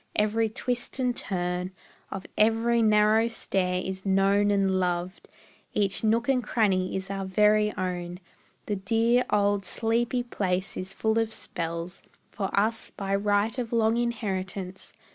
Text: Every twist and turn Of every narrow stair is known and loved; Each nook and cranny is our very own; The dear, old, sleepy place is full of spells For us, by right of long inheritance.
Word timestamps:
Every 0.15 0.49
twist 0.49 0.97
and 0.97 1.15
turn 1.15 1.73
Of 2.09 2.25
every 2.35 2.81
narrow 2.81 3.27
stair 3.27 3.83
is 3.85 4.03
known 4.03 4.49
and 4.49 4.79
loved; 4.79 5.27
Each 5.75 6.03
nook 6.03 6.27
and 6.27 6.43
cranny 6.43 6.95
is 6.95 7.11
our 7.11 7.23
very 7.23 7.71
own; 7.77 8.19
The 8.65 8.77
dear, 8.77 9.25
old, 9.29 9.63
sleepy 9.63 10.23
place 10.23 10.75
is 10.75 10.91
full 10.91 11.19
of 11.19 11.31
spells 11.31 12.01
For 12.31 12.49
us, 12.59 12.89
by 12.89 13.13
right 13.13 13.55
of 13.59 13.71
long 13.71 13.95
inheritance. 13.95 14.91